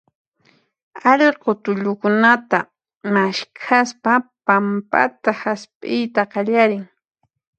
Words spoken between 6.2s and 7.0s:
qallarin.